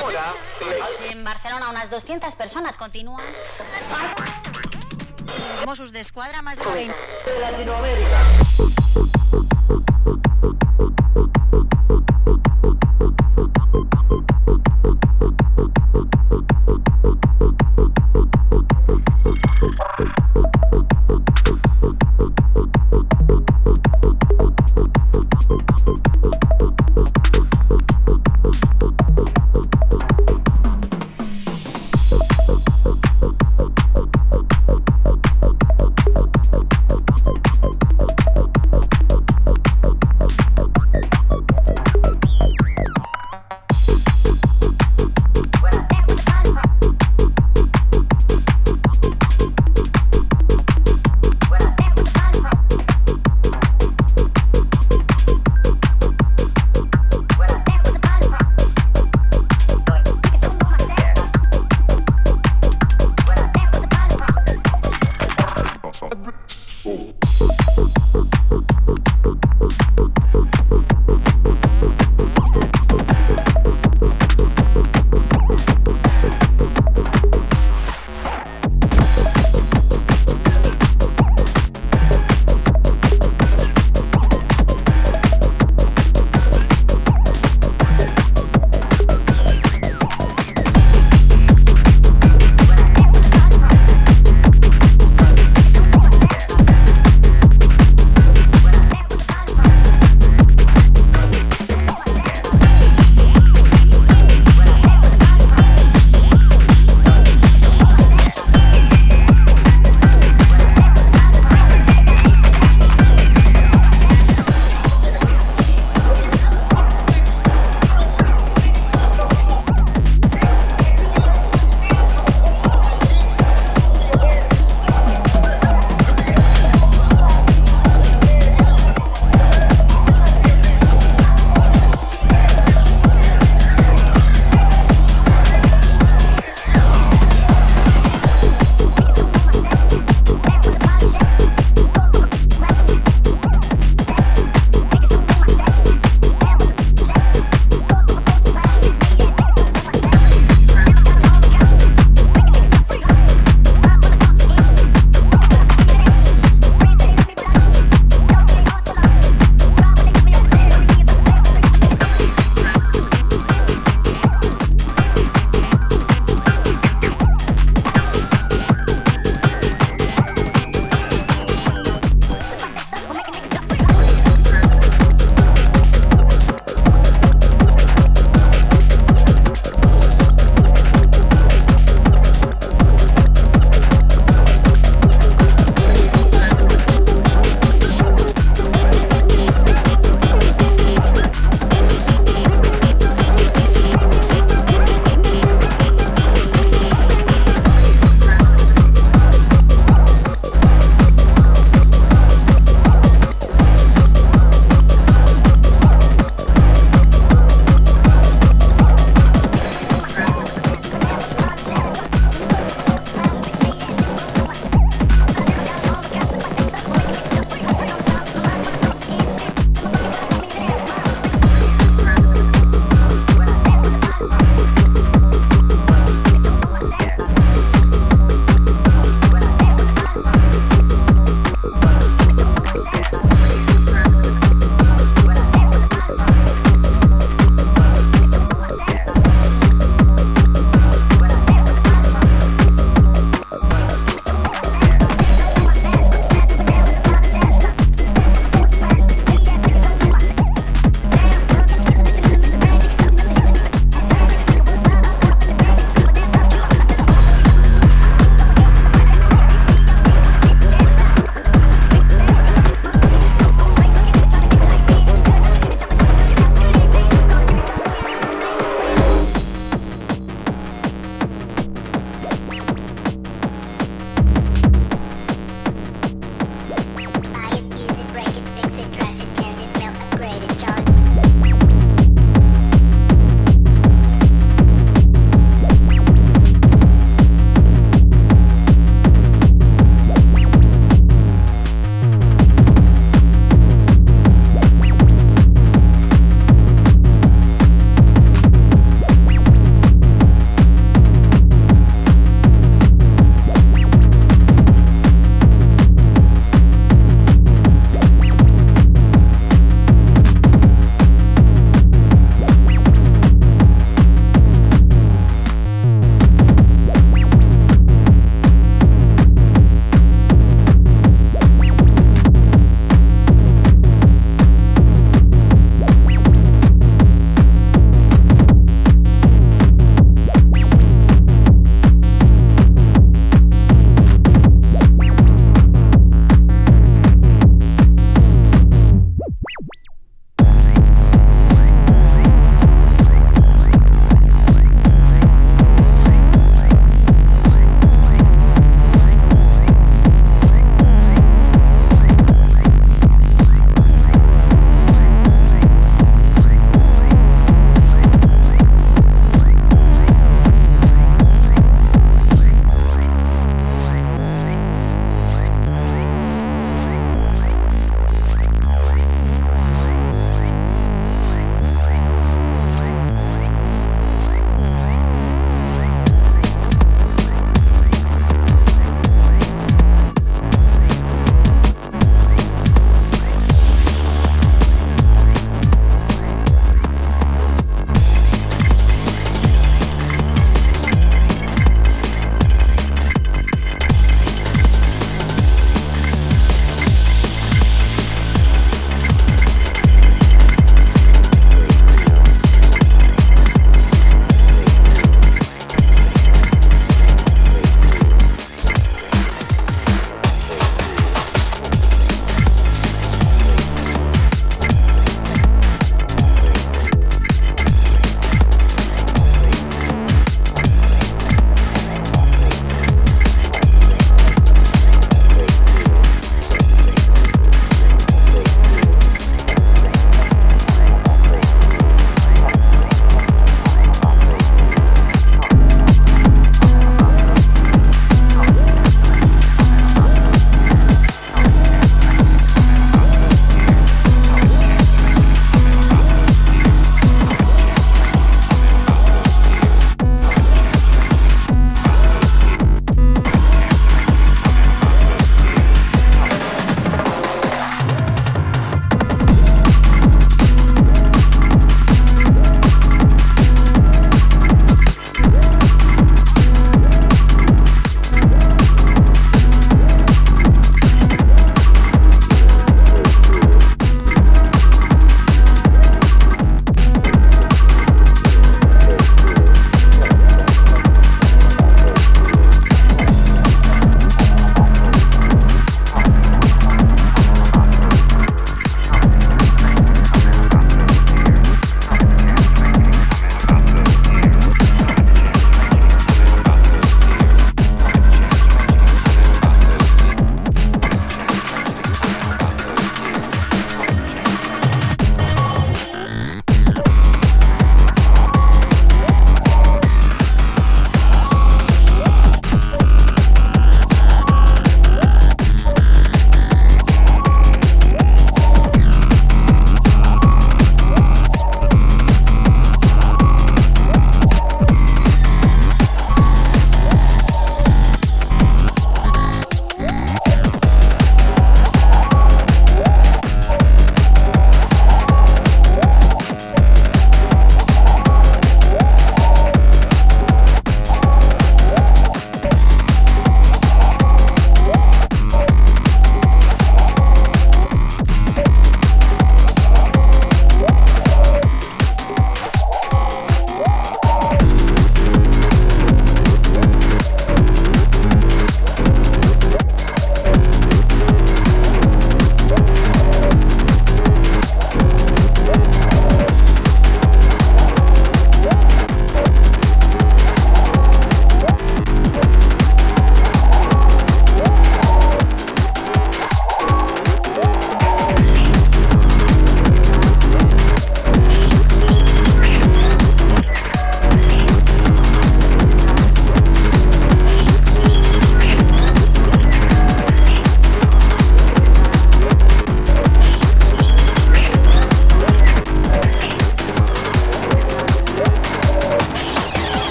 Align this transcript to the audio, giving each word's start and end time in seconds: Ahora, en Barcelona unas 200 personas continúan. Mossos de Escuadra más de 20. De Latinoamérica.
Ahora, 0.00 0.34
en 1.08 1.22
Barcelona 1.22 1.70
unas 1.70 1.90
200 1.90 2.34
personas 2.34 2.76
continúan. 2.76 3.24
Mossos 5.64 5.92
de 5.92 6.00
Escuadra 6.00 6.42
más 6.42 6.58
de 6.58 6.64
20. 6.64 6.92
De 7.24 7.38
Latinoamérica. 7.38 8.18